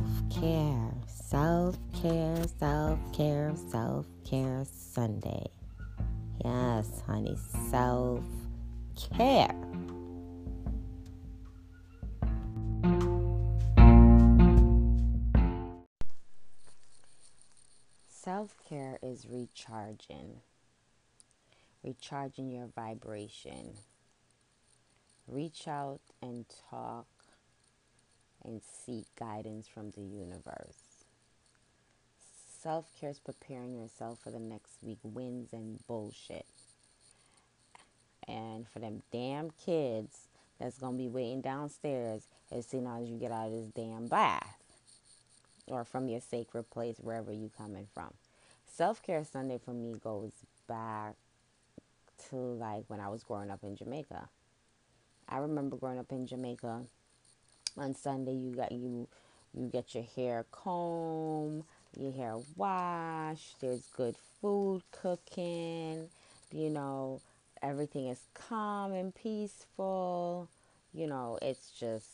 self 0.00 0.30
care, 0.40 0.92
self 1.06 1.78
care, 2.00 2.42
self 2.58 2.98
care, 3.12 3.52
self 3.70 4.06
care 4.24 4.64
Sunday. 4.72 5.46
Yes, 6.42 7.02
honey, 7.06 7.36
self 7.68 8.24
care. 8.96 9.54
Self 18.08 18.56
care 18.66 18.98
is 19.02 19.26
recharging, 19.28 20.40
recharging 21.82 22.50
your 22.50 22.68
vibration. 22.74 23.74
Reach 25.26 25.68
out 25.68 26.00
and 26.22 26.46
talk 26.70 27.06
and 28.44 28.60
seek 28.62 29.04
guidance 29.18 29.68
from 29.68 29.90
the 29.90 30.02
universe. 30.02 31.04
Self 32.62 32.90
care 33.00 33.10
is 33.10 33.18
preparing 33.18 33.74
yourself 33.74 34.18
for 34.22 34.30
the 34.30 34.38
next 34.38 34.82
week 34.82 34.98
wins 35.02 35.52
and 35.52 35.78
bullshit. 35.86 36.46
And 38.28 38.68
for 38.68 38.78
them 38.78 39.02
damn 39.10 39.50
kids 39.50 40.28
that's 40.58 40.78
gonna 40.78 40.96
be 40.96 41.08
waiting 41.08 41.40
downstairs 41.40 42.22
as 42.52 42.66
soon 42.66 42.86
as 42.86 43.08
you 43.08 43.18
get 43.18 43.32
out 43.32 43.46
of 43.46 43.52
this 43.52 43.66
damn 43.74 44.06
bath 44.08 44.58
or 45.66 45.84
from 45.84 46.08
your 46.08 46.20
sacred 46.20 46.68
place 46.70 46.96
wherever 47.00 47.32
you 47.32 47.50
coming 47.56 47.86
from. 47.94 48.12
Self 48.66 49.02
care 49.02 49.24
Sunday 49.24 49.58
for 49.58 49.72
me 49.72 49.94
goes 50.02 50.32
back 50.68 51.14
to 52.28 52.36
like 52.36 52.84
when 52.88 53.00
I 53.00 53.08
was 53.08 53.24
growing 53.24 53.50
up 53.50 53.62
in 53.62 53.76
Jamaica. 53.76 54.28
I 55.28 55.38
remember 55.38 55.76
growing 55.76 55.98
up 55.98 56.12
in 56.12 56.26
Jamaica 56.26 56.82
on 57.80 57.94
Sunday 57.94 58.34
you 58.34 58.54
got 58.54 58.72
you 58.72 59.08
you 59.52 59.66
get 59.66 59.94
your 59.94 60.04
hair 60.14 60.44
combed, 60.52 61.64
your 61.98 62.12
hair 62.12 62.36
washed, 62.56 63.60
there's 63.60 63.88
good 63.96 64.14
food 64.40 64.82
cooking, 64.92 66.08
you 66.52 66.70
know, 66.70 67.20
everything 67.62 68.08
is 68.08 68.20
calm 68.34 68.92
and 68.92 69.14
peaceful. 69.14 70.48
You 70.92 71.06
know, 71.06 71.38
it's 71.42 71.70
just 71.70 72.06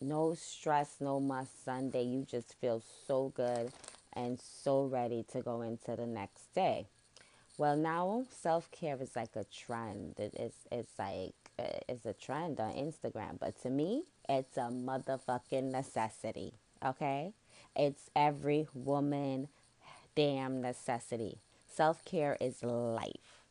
no 0.00 0.34
stress, 0.34 0.96
no 1.00 1.20
must 1.20 1.64
Sunday. 1.64 2.04
You 2.04 2.24
just 2.28 2.54
feel 2.60 2.82
so 3.06 3.32
good 3.34 3.72
and 4.12 4.38
so 4.40 4.84
ready 4.84 5.24
to 5.32 5.40
go 5.40 5.62
into 5.62 5.96
the 5.96 6.06
next 6.06 6.54
day. 6.54 6.86
Well, 7.56 7.76
now 7.76 8.24
self 8.30 8.70
care 8.70 8.96
is 9.00 9.16
like 9.16 9.34
a 9.34 9.44
trend. 9.44 10.14
It's 10.18 10.66
it's 10.70 10.98
like 10.98 11.34
uh, 11.58 11.80
it's 11.88 12.06
a 12.06 12.12
trend 12.12 12.60
on 12.60 12.72
Instagram, 12.72 13.38
but 13.40 13.60
to 13.62 13.70
me, 13.70 14.04
it's 14.28 14.56
a 14.56 14.70
motherfucking 14.70 15.70
necessity. 15.70 16.54
Okay, 16.84 17.32
it's 17.74 18.10
every 18.14 18.68
woman 18.74 19.48
damn 20.14 20.60
necessity. 20.60 21.38
Self 21.66 22.04
care 22.04 22.36
is 22.40 22.62
life. 22.62 23.42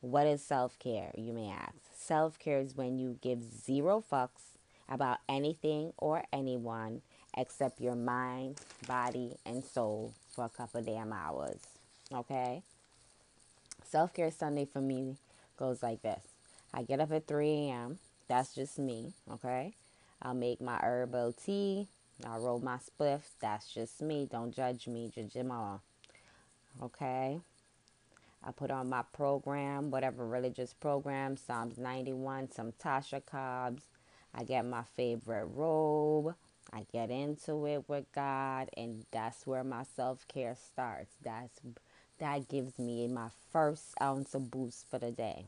What 0.00 0.26
is 0.26 0.42
self 0.42 0.78
care? 0.78 1.12
You 1.16 1.32
may 1.32 1.48
ask. 1.48 1.74
Self 1.94 2.38
care 2.38 2.60
is 2.60 2.76
when 2.76 2.98
you 2.98 3.18
give 3.20 3.42
zero 3.42 4.02
fucks 4.10 4.56
about 4.88 5.18
anything 5.28 5.92
or 5.96 6.24
anyone 6.32 7.02
except 7.36 7.80
your 7.80 7.94
mind, 7.94 8.60
body, 8.86 9.36
and 9.46 9.64
soul 9.64 10.12
for 10.28 10.44
a 10.44 10.48
couple 10.48 10.82
damn 10.82 11.12
hours. 11.12 11.60
Okay? 12.12 12.62
Self 13.84 14.12
care 14.12 14.30
Sunday 14.30 14.64
for 14.64 14.80
me 14.80 15.16
goes 15.56 15.82
like 15.82 16.02
this 16.02 16.22
I 16.74 16.82
get 16.82 17.00
up 17.00 17.12
at 17.12 17.26
3 17.26 17.48
a.m. 17.48 17.98
That's 18.28 18.54
just 18.54 18.78
me, 18.78 19.12
okay? 19.30 19.74
I'll 20.22 20.34
make 20.34 20.60
my 20.60 20.78
herbal 20.78 21.32
tea. 21.32 21.88
I'll 22.24 22.40
roll 22.40 22.60
my 22.60 22.78
spliff. 22.78 23.22
That's 23.40 23.72
just 23.72 24.00
me. 24.00 24.28
Don't 24.30 24.54
judge 24.54 24.86
me. 24.86 25.10
Judge. 25.12 25.36
Okay? 26.80 27.40
I 28.44 28.50
put 28.52 28.70
on 28.70 28.88
my 28.88 29.02
program, 29.12 29.90
whatever 29.90 30.26
religious 30.26 30.72
program, 30.74 31.36
Psalms 31.36 31.78
91, 31.78 32.50
some 32.52 32.72
Tasha 32.72 33.24
Cobbs. 33.24 33.82
I 34.34 34.44
get 34.44 34.64
my 34.64 34.82
favorite 34.96 35.46
robe. 35.46 36.34
I 36.72 36.86
get 36.92 37.10
into 37.10 37.66
it 37.66 37.88
with 37.88 38.06
God, 38.14 38.70
and 38.76 39.04
that's 39.10 39.46
where 39.46 39.64
my 39.64 39.84
self 39.96 40.26
care 40.28 40.56
starts. 40.56 41.14
That's 41.22 41.60
that 42.18 42.48
gives 42.48 42.78
me 42.78 43.08
my 43.08 43.28
first 43.52 43.94
ounce 44.00 44.34
of 44.34 44.50
boost 44.50 44.88
for 44.88 44.98
the 44.98 45.10
day. 45.10 45.46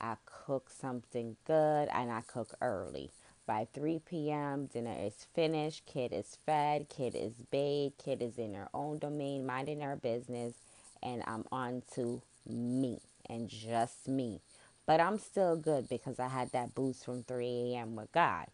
I 0.00 0.16
cook 0.24 0.70
something 0.70 1.36
good 1.46 1.88
and 1.92 2.10
I 2.10 2.22
cook 2.22 2.54
early. 2.60 3.10
By 3.46 3.66
3 3.72 4.00
p.m., 4.06 4.66
dinner 4.66 4.94
is 5.00 5.26
finished, 5.34 5.84
kid 5.86 6.12
is 6.12 6.38
fed, 6.46 6.88
kid 6.88 7.14
is 7.16 7.32
bathed, 7.50 7.98
kid 7.98 8.22
is 8.22 8.38
in 8.38 8.54
her 8.54 8.68
own 8.72 8.98
domain, 8.98 9.44
minding 9.44 9.80
her 9.80 9.96
business, 9.96 10.54
and 11.02 11.22
I'm 11.26 11.44
on 11.50 11.82
to 11.94 12.22
me 12.46 13.00
and 13.28 13.48
just 13.48 14.06
me. 14.06 14.40
But 14.86 15.00
I'm 15.00 15.18
still 15.18 15.56
good 15.56 15.88
because 15.88 16.20
I 16.20 16.28
had 16.28 16.52
that 16.52 16.74
boost 16.74 17.04
from 17.04 17.24
3 17.24 17.46
a.m. 17.74 17.96
with 17.96 18.12
God. 18.12 18.46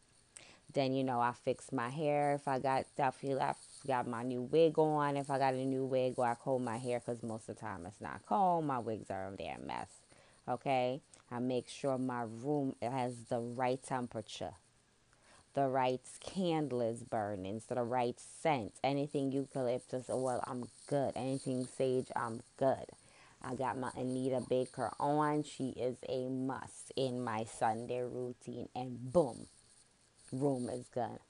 Then 0.73 0.93
you 0.93 1.05
know 1.05 1.21
I 1.21 1.33
fix 1.33 1.73
my 1.73 1.89
hair 1.89 2.35
if 2.35 2.47
I 2.49 2.59
got 2.59 2.87
feel 3.15 3.41
I 3.41 3.55
got 3.87 4.07
my 4.07 4.23
new 4.23 4.43
wig 4.43 4.79
on. 4.79 5.17
If 5.17 5.31
I 5.31 5.39
got 5.39 5.55
a 5.55 5.65
new 5.65 5.85
wig, 5.85 6.15
or 6.19 6.27
I 6.27 6.35
comb 6.35 6.65
my 6.65 6.77
hair 6.77 7.01
because 7.01 7.23
most 7.23 7.49
of 7.49 7.57
the 7.57 7.61
time 7.61 7.87
it's 7.87 8.01
not 8.01 8.27
combed. 8.27 8.67
My 8.67 8.79
wigs 8.79 9.11
are 9.11 9.29
a 9.29 9.37
damn 9.37 9.67
mess. 9.67 9.89
Okay, 10.49 11.01
I 11.31 11.39
make 11.39 11.69
sure 11.69 11.97
my 11.99 12.23
room 12.23 12.75
has 12.83 13.15
the 13.29 13.41
right 13.41 13.83
temperature. 13.83 14.53
The 15.57 15.69
right 15.69 16.03
candle 16.21 16.83
is 16.83 17.03
burning, 17.03 17.63
so 17.67 17.77
the 17.77 17.83
right 17.83 18.21
scent. 18.21 18.75
Anything 18.85 19.33
eucalyptus 19.33 20.05
well, 20.11 20.45
I'm 20.47 20.67
good. 20.87 21.13
Anything 21.17 21.67
sage, 21.79 22.09
I'm 22.15 22.43
good. 22.59 22.85
I 23.43 23.55
got 23.55 23.79
my 23.79 23.91
Anita 23.97 24.43
Baker 24.51 24.93
on. 25.01 25.45
She 25.45 25.71
is 25.71 25.97
a 26.11 26.29
must 26.29 26.93
in 26.95 27.25
my 27.25 27.45
Sunday 27.45 28.03
routine. 28.03 28.69
And 28.77 29.11
boom, 29.11 29.47
room 30.31 30.69
is 30.69 30.89
good. 30.93 31.21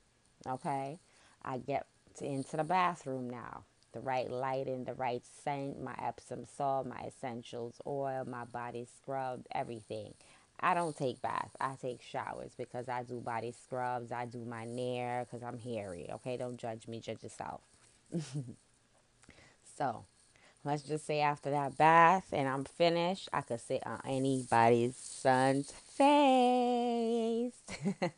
Okay? 0.45 0.99
I 1.45 1.59
get 1.59 1.87
into 2.21 2.57
the 2.57 2.65
bathroom 2.65 3.31
now. 3.31 3.63
The 3.93 4.01
right 4.01 4.29
lighting, 4.29 4.87
the 4.87 4.95
right 4.95 5.23
scent, 5.45 5.81
my 5.81 5.95
Epsom 6.03 6.47
salt, 6.57 6.89
my 6.89 7.01
essentials 7.07 7.81
oil, 7.87 8.25
my 8.27 8.45
body 8.45 8.89
scrub, 8.99 9.45
everything. 9.53 10.15
I 10.61 10.75
don't 10.75 10.97
take 10.97 11.21
baths. 11.22 11.55
I 11.61 11.75
take 11.81 12.03
showers 12.03 12.53
because 12.56 12.89
I 12.89 13.03
do 13.03 13.21
body 13.21 13.53
scrubs. 13.53 14.12
I 14.12 14.27
do 14.27 14.44
my 14.44 14.65
nair 14.65 15.27
because 15.27 15.43
I'm 15.43 15.59
hairy. 15.59 16.09
Okay, 16.15 16.37
don't 16.37 16.56
judge 16.56 16.89
me. 16.89 17.00
Judge 17.00 17.22
yourself. 17.22 17.61
so, 19.78 20.05
let's 20.65 20.83
just 20.83 21.06
say 21.06 21.21
after 21.21 21.50
that 21.50 21.77
bath 21.77 22.28
and 22.33 22.49
I'm 22.49 22.65
finished, 22.65 23.28
I 23.33 23.43
could 23.43 23.61
sit 23.61 23.87
on 23.87 24.00
anybody's 24.06 24.97
son's 24.97 25.71
face. 25.71 27.55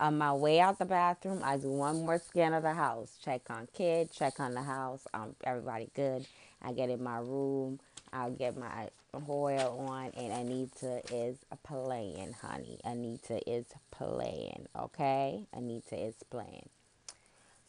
On 0.00 0.16
my 0.16 0.32
way 0.32 0.60
out 0.60 0.78
the 0.78 0.84
bathroom, 0.84 1.40
I 1.42 1.56
do 1.56 1.72
one 1.72 2.06
more 2.06 2.18
scan 2.18 2.54
of 2.54 2.62
the 2.62 2.72
house. 2.72 3.18
Check 3.20 3.42
on 3.50 3.66
kid, 3.74 4.12
check 4.12 4.38
on 4.38 4.54
the 4.54 4.62
house. 4.62 5.08
Um, 5.12 5.34
everybody 5.42 5.90
good. 5.92 6.24
I 6.62 6.72
get 6.72 6.88
in 6.88 7.02
my 7.02 7.18
room. 7.18 7.80
I'll 8.12 8.30
get 8.30 8.56
my 8.56 8.90
oil 9.28 9.86
on, 9.88 10.10
and 10.16 10.32
Anita 10.32 11.02
is 11.14 11.38
playing, 11.62 12.34
honey. 12.40 12.78
Anita 12.84 13.40
is 13.50 13.66
playing, 13.90 14.66
okay? 14.78 15.46
Anita 15.52 15.96
is 15.96 16.14
playing. 16.30 16.68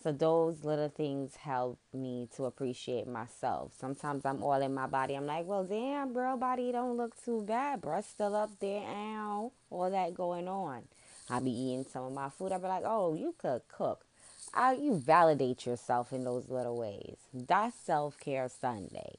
So 0.01 0.13
those 0.13 0.63
little 0.63 0.87
things 0.87 1.35
help 1.35 1.77
me 1.93 2.29
to 2.37 2.45
appreciate 2.45 3.05
myself. 3.05 3.73
Sometimes 3.77 4.25
I'm 4.25 4.41
all 4.41 4.61
in 4.61 4.73
my 4.73 4.87
body. 4.87 5.15
I'm 5.15 5.25
like, 5.25 5.45
well, 5.45 5.65
damn, 5.65 6.13
bro, 6.13 6.37
body 6.37 6.71
don't 6.71 6.95
look 6.95 7.21
too 7.23 7.41
bad. 7.41 7.81
Breast 7.81 8.11
still 8.11 8.33
up 8.33 8.51
there, 8.61 8.81
ow, 8.81 9.51
all 9.69 9.91
that 9.91 10.13
going 10.13 10.47
on. 10.47 10.83
I 11.29 11.39
be 11.41 11.51
eating 11.51 11.85
some 11.91 12.05
of 12.05 12.13
my 12.13 12.29
food. 12.29 12.53
I 12.53 12.57
be 12.57 12.67
like, 12.67 12.83
oh, 12.85 13.13
you 13.13 13.35
could 13.37 13.61
cook. 13.67 14.05
I, 14.53 14.73
you 14.73 14.95
validate 14.95 15.65
yourself 15.65 16.13
in 16.13 16.23
those 16.23 16.49
little 16.49 16.77
ways. 16.77 17.17
That's 17.33 17.75
self 17.75 18.17
care 18.19 18.49
Sunday. 18.49 19.17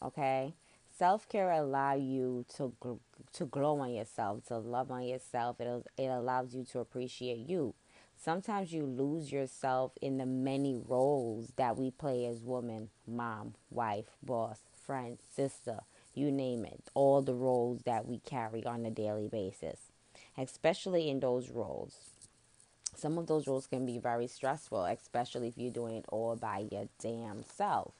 Okay, 0.00 0.54
self 1.02 1.28
care 1.28 1.50
allow 1.50 1.94
you 1.94 2.44
to 2.56 2.72
to 3.32 3.44
glow 3.46 3.80
on 3.80 3.92
yourself, 3.92 4.44
to 4.46 4.58
love 4.58 4.92
on 4.92 5.02
yourself. 5.02 5.60
It 5.60 5.84
it 5.98 6.06
allows 6.06 6.54
you 6.54 6.64
to 6.72 6.78
appreciate 6.78 7.38
you. 7.38 7.74
Sometimes 8.16 8.72
you 8.72 8.84
lose 8.84 9.32
yourself 9.32 9.90
in 10.00 10.18
the 10.18 10.26
many 10.26 10.76
roles 10.76 11.52
that 11.56 11.76
we 11.76 11.90
play 11.90 12.26
as 12.26 12.40
women, 12.40 12.90
mom, 13.04 13.54
wife, 13.68 14.10
boss, 14.22 14.60
friend, 14.86 15.18
sister, 15.34 15.80
you 16.14 16.30
name 16.30 16.64
it. 16.64 16.84
All 16.94 17.20
the 17.20 17.34
roles 17.34 17.82
that 17.82 18.06
we 18.06 18.18
carry 18.20 18.64
on 18.64 18.86
a 18.86 18.90
daily 18.90 19.26
basis 19.26 19.78
especially 20.38 21.10
in 21.10 21.20
those 21.20 21.50
roles. 21.50 21.96
Some 22.96 23.18
of 23.18 23.26
those 23.26 23.46
roles 23.46 23.66
can 23.66 23.84
be 23.86 23.98
very 23.98 24.26
stressful, 24.26 24.84
especially 24.84 25.48
if 25.48 25.58
you're 25.58 25.72
doing 25.72 25.96
it 25.96 26.04
all 26.08 26.36
by 26.36 26.68
your 26.70 26.88
damn 27.00 27.42
self. 27.42 27.92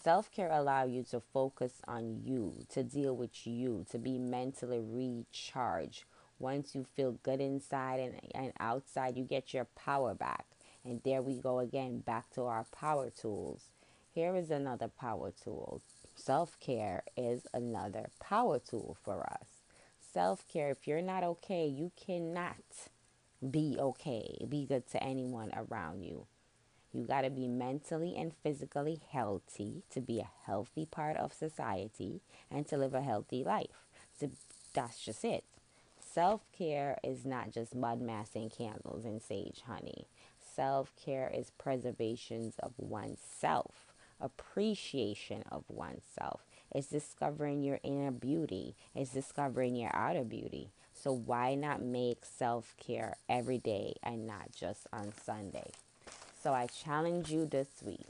Self 0.00 0.30
care 0.30 0.50
allows 0.52 0.90
you 0.92 1.02
to 1.10 1.20
focus 1.20 1.82
on 1.88 2.22
you, 2.24 2.64
to 2.70 2.84
deal 2.84 3.16
with 3.16 3.46
you, 3.46 3.84
to 3.90 3.98
be 3.98 4.16
mentally 4.16 4.80
recharged. 4.80 6.04
Once 6.38 6.72
you 6.72 6.84
feel 6.84 7.18
good 7.24 7.40
inside 7.40 7.98
and, 7.98 8.20
and 8.32 8.52
outside, 8.60 9.16
you 9.16 9.24
get 9.24 9.52
your 9.52 9.64
power 9.74 10.14
back 10.14 10.46
And 10.84 11.00
there 11.04 11.20
we 11.20 11.38
go 11.40 11.58
again, 11.58 11.98
back 11.98 12.30
to 12.34 12.42
our 12.44 12.64
power 12.70 13.10
tools. 13.10 13.70
Here 14.12 14.36
is 14.36 14.50
another 14.52 14.86
power 14.86 15.32
tool. 15.32 15.82
Self 16.14 16.58
care 16.60 17.02
is 17.16 17.48
another 17.52 18.10
power 18.20 18.60
tool 18.60 18.96
for 19.02 19.28
us. 19.28 19.48
Self 19.98 20.46
care, 20.46 20.70
if 20.70 20.86
you're 20.86 21.02
not 21.02 21.24
okay, 21.24 21.66
you 21.66 21.90
cannot 21.96 22.62
be 23.50 23.76
okay, 23.78 24.46
be 24.48 24.64
good 24.64 24.88
to 24.90 25.02
anyone 25.02 25.50
around 25.56 26.04
you. 26.04 26.26
You 26.92 27.04
got 27.04 27.22
to 27.22 27.30
be 27.30 27.46
mentally 27.46 28.16
and 28.16 28.32
physically 28.42 29.00
healthy 29.10 29.82
to 29.90 30.00
be 30.00 30.20
a 30.20 30.30
healthy 30.46 30.86
part 30.86 31.16
of 31.18 31.32
society 31.34 32.22
and 32.50 32.66
to 32.68 32.78
live 32.78 32.94
a 32.94 33.02
healthy 33.02 33.44
life. 33.44 33.86
So 34.18 34.30
that's 34.72 35.04
just 35.04 35.24
it. 35.24 35.44
Self 36.00 36.40
care 36.56 36.98
is 37.04 37.24
not 37.26 37.50
just 37.50 37.74
mud 37.74 38.00
massing 38.00 38.48
candles 38.50 39.04
and 39.04 39.20
sage 39.20 39.62
honey. 39.66 40.06
Self 40.40 40.92
care 40.96 41.30
is 41.32 41.50
preservations 41.58 42.54
of 42.60 42.72
oneself, 42.78 43.92
appreciation 44.20 45.44
of 45.52 45.64
oneself. 45.68 46.40
It's 46.74 46.88
discovering 46.88 47.62
your 47.62 47.80
inner 47.82 48.10
beauty, 48.10 48.74
it's 48.94 49.12
discovering 49.12 49.76
your 49.76 49.94
outer 49.94 50.24
beauty. 50.24 50.70
So, 50.94 51.12
why 51.12 51.54
not 51.54 51.82
make 51.82 52.24
self 52.24 52.74
care 52.78 53.16
every 53.28 53.58
day 53.58 53.94
and 54.02 54.26
not 54.26 54.50
just 54.52 54.86
on 54.92 55.12
Sunday? 55.24 55.70
So, 56.40 56.54
I 56.54 56.66
challenge 56.66 57.30
you 57.30 57.46
this 57.46 57.68
week 57.84 58.06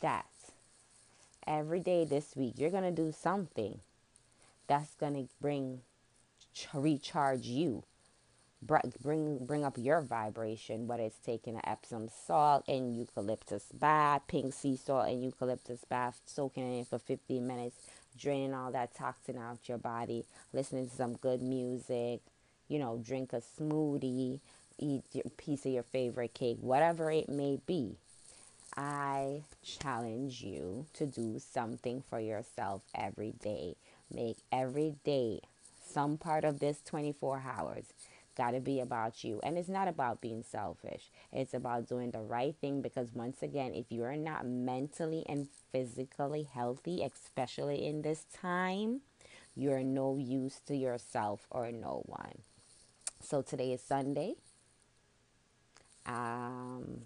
that 0.00 0.26
every 1.46 1.80
day 1.80 2.04
this 2.04 2.34
week 2.36 2.54
you're 2.56 2.70
going 2.70 2.82
to 2.82 2.90
do 2.90 3.12
something 3.12 3.80
that's 4.66 4.94
going 4.94 5.14
to 5.14 5.28
bring 5.40 5.80
recharge 6.74 7.46
you 7.46 7.82
bring 8.62 9.38
bring 9.44 9.64
up 9.64 9.76
your 9.76 10.00
vibration 10.00 10.86
whether 10.86 11.02
it's 11.02 11.18
taking 11.18 11.56
an 11.56 11.60
epsom 11.64 12.08
salt 12.08 12.62
and 12.68 12.96
eucalyptus 12.96 13.64
bath 13.74 14.22
pink 14.28 14.54
sea 14.54 14.76
salt 14.76 15.08
and 15.08 15.24
eucalyptus 15.24 15.84
bath 15.88 16.20
soaking 16.26 16.78
in 16.78 16.84
for 16.84 16.98
15 16.98 17.44
minutes 17.44 17.76
draining 18.16 18.54
all 18.54 18.70
that 18.70 18.94
toxin 18.94 19.36
out 19.36 19.68
your 19.68 19.78
body 19.78 20.24
listening 20.52 20.88
to 20.88 20.94
some 20.94 21.14
good 21.14 21.42
music 21.42 22.20
you 22.68 22.78
know 22.78 23.02
drink 23.04 23.32
a 23.32 23.40
smoothie 23.40 24.38
eat 24.78 25.04
a 25.24 25.28
piece 25.30 25.66
of 25.66 25.72
your 25.72 25.82
favorite 25.82 26.34
cake 26.34 26.58
whatever 26.60 27.10
it 27.10 27.28
may 27.28 27.58
be 27.66 27.96
i 28.76 29.42
challenge 29.62 30.42
you 30.42 30.86
to 30.92 31.06
do 31.06 31.38
something 31.38 32.02
for 32.08 32.20
yourself 32.20 32.82
every 32.94 33.32
day 33.42 33.74
make 34.12 34.38
every 34.50 34.94
day 35.04 35.40
some 35.84 36.16
part 36.16 36.44
of 36.44 36.60
this 36.60 36.80
24 36.84 37.42
hours 37.56 37.92
got 38.36 38.52
to 38.52 38.60
be 38.60 38.80
about 38.80 39.24
you. 39.24 39.40
And 39.42 39.58
it's 39.58 39.68
not 39.68 39.88
about 39.88 40.20
being 40.20 40.42
selfish, 40.42 41.10
it's 41.32 41.54
about 41.54 41.88
doing 41.88 42.10
the 42.10 42.20
right 42.20 42.54
thing 42.60 42.80
because, 42.80 43.08
once 43.12 43.42
again, 43.42 43.74
if 43.74 43.90
you 43.90 44.04
are 44.04 44.16
not 44.16 44.46
mentally 44.46 45.24
and 45.28 45.48
physically 45.70 46.44
healthy, 46.44 47.02
especially 47.02 47.84
in 47.84 48.02
this 48.02 48.24
time, 48.34 49.00
you're 49.54 49.82
no 49.82 50.16
use 50.16 50.60
to 50.66 50.76
yourself 50.76 51.46
or 51.50 51.70
no 51.70 52.02
one. 52.06 52.38
So 53.20 53.42
today 53.42 53.72
is 53.72 53.82
Sunday. 53.82 54.34
Um, 56.06 57.02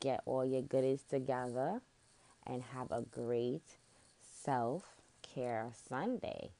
get 0.00 0.22
all 0.26 0.44
your 0.44 0.62
goodies 0.62 1.02
together 1.08 1.80
and 2.46 2.62
have 2.74 2.90
a 2.90 3.02
great 3.02 3.76
self 4.44 4.84
care 5.22 5.70
Sunday. 5.88 6.50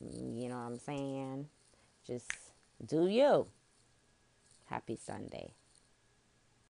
You 0.00 0.48
know 0.48 0.56
what 0.56 0.66
I'm 0.66 0.78
saying? 0.78 1.48
Just 2.06 2.30
do 2.84 3.06
you. 3.08 3.46
Happy 4.66 4.96
Sunday. 4.96 5.52